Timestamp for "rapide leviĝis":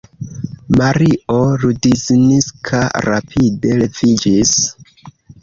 3.09-4.57